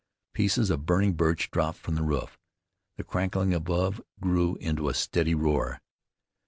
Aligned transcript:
Pieces 0.33 0.71
of 0.71 0.87
burning 0.87 1.13
birch 1.13 1.51
dropped 1.51 1.77
from 1.77 1.93
the 1.93 2.01
roof. 2.01 2.39
The 2.97 3.03
crackling 3.03 3.53
above 3.53 4.01
grew 4.19 4.55
into 4.55 4.89
a 4.89 4.95
steady 4.95 5.35
roar. 5.35 5.79